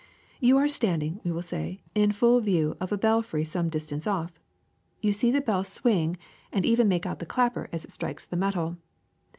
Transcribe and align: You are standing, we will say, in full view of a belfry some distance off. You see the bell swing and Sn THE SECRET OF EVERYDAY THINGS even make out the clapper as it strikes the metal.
You 0.39 0.57
are 0.57 0.67
standing, 0.67 1.19
we 1.23 1.31
will 1.31 1.43
say, 1.43 1.83
in 1.93 2.11
full 2.11 2.39
view 2.41 2.75
of 2.79 2.91
a 2.91 2.97
belfry 2.97 3.45
some 3.45 3.69
distance 3.69 4.07
off. 4.07 4.39
You 4.99 5.13
see 5.13 5.29
the 5.29 5.41
bell 5.41 5.63
swing 5.63 6.17
and 6.17 6.17
Sn 6.17 6.17
THE 6.17 6.17
SECRET 6.17 6.25
OF 6.25 6.55
EVERYDAY 6.55 6.67
THINGS 6.67 6.73
even 6.73 6.87
make 6.87 7.05
out 7.05 7.19
the 7.19 7.25
clapper 7.31 7.69
as 7.71 7.85
it 7.85 7.91
strikes 7.91 8.25
the 8.25 8.35
metal. 8.35 8.77